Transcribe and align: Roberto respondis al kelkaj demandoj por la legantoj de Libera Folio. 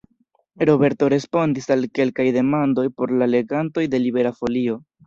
Roberto 0.69 1.09
respondis 1.13 1.69
al 1.77 1.87
kelkaj 1.99 2.27
demandoj 2.41 2.89
por 2.99 3.17
la 3.21 3.31
legantoj 3.39 3.89
de 3.95 4.03
Libera 4.09 4.39
Folio. 4.43 4.85